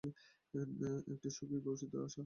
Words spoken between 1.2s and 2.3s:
সুখী ভবিষ্যতের আশা।